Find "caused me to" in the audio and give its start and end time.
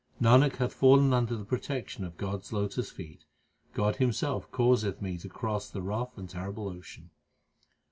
4.49-5.29